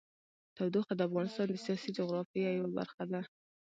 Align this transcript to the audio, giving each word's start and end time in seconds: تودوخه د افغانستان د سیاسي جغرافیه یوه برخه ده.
تودوخه 0.55 0.93
د 0.95 1.01
افغانستان 1.07 1.47
د 1.49 1.55
سیاسي 1.65 1.89
جغرافیه 1.97 2.49
یوه 2.57 2.69
برخه 2.79 3.03
ده. 3.11 3.21